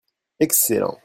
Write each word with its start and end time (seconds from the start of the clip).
Excellent 0.39 0.99